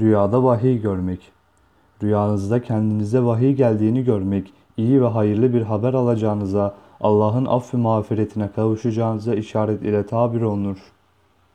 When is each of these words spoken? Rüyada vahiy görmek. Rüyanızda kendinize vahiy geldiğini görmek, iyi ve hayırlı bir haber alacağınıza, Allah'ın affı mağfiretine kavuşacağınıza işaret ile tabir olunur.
Rüyada 0.00 0.44
vahiy 0.44 0.80
görmek. 0.80 1.32
Rüyanızda 2.02 2.62
kendinize 2.62 3.24
vahiy 3.24 3.52
geldiğini 3.52 4.04
görmek, 4.04 4.52
iyi 4.76 5.02
ve 5.02 5.06
hayırlı 5.06 5.54
bir 5.54 5.62
haber 5.62 5.94
alacağınıza, 5.94 6.74
Allah'ın 7.00 7.44
affı 7.44 7.78
mağfiretine 7.78 8.48
kavuşacağınıza 8.52 9.34
işaret 9.34 9.82
ile 9.82 10.06
tabir 10.06 10.40
olunur. 10.40 10.78